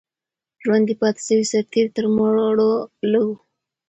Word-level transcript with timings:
ژوندي 0.63 0.95
پاتې 1.01 1.21
سوي 1.27 1.45
سرتیري 1.51 1.89
تر 1.95 2.05
مړو 2.15 2.47
لږ 3.11 3.25
وو. 3.29 3.35